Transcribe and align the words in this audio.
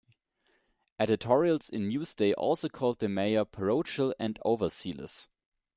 Editorials 0.97 1.69
in 1.69 1.81
"Newsday" 1.87 2.33
also 2.35 2.67
called 2.69 2.97
the 2.97 3.07
mayor 3.07 3.45
"parochial 3.45 4.15
and 4.17 4.39
overzealous". 4.43 5.29